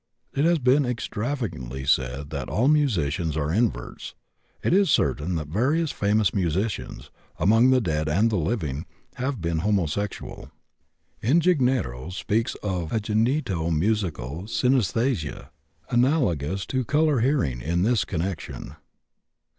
[0.33, 4.15] It has been extravagantly said that all musicians are inverts;
[4.63, 8.87] it is certain that various famous musicians, among the dead and the living,
[9.17, 10.49] have been homosexual.
[11.21, 15.49] Ingegnieros speaks of a "genito musical synæsthesia,"
[15.91, 18.77] analogous to color hearing, in this connection.